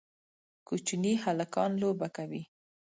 کوچني 0.67 1.13
هلکان 1.23 1.71
لوبه 1.81 2.07
کوي 2.17 2.41